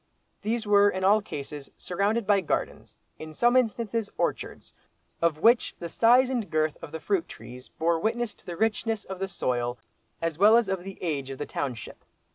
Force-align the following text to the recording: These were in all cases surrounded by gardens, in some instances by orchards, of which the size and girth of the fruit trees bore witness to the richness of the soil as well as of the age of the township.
These 0.41 0.65
were 0.65 0.89
in 0.89 1.03
all 1.03 1.21
cases 1.21 1.69
surrounded 1.77 2.25
by 2.25 2.41
gardens, 2.41 2.95
in 3.19 3.35
some 3.35 3.55
instances 3.55 4.09
by 4.09 4.15
orchards, 4.17 4.73
of 5.21 5.37
which 5.37 5.75
the 5.77 5.89
size 5.89 6.27
and 6.31 6.49
girth 6.49 6.75
of 6.81 6.91
the 6.91 6.99
fruit 6.99 7.27
trees 7.29 7.69
bore 7.69 7.99
witness 7.99 8.33
to 8.33 8.45
the 8.47 8.57
richness 8.57 9.05
of 9.05 9.19
the 9.19 9.27
soil 9.27 9.77
as 10.19 10.39
well 10.39 10.57
as 10.57 10.67
of 10.69 10.83
the 10.83 10.97
age 11.03 11.29
of 11.29 11.37
the 11.37 11.45
township. 11.45 12.03